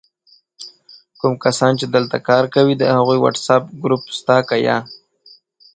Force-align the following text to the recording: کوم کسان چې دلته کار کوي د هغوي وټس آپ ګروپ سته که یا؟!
کوم 1.19 1.33
کسان 1.43 1.71
چې 1.79 1.85
دلته 1.95 2.17
کار 2.27 2.43
کوي 2.55 2.73
د 2.77 2.83
هغوي 2.95 3.17
وټس 3.21 3.45
آپ 3.55 3.63
ګروپ 3.81 4.03
سته 4.17 4.35
که 4.47 4.55
یا؟! 4.67 4.77